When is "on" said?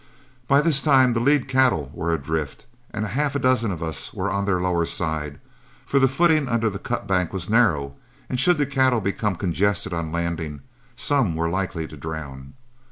4.31-4.45, 9.93-10.11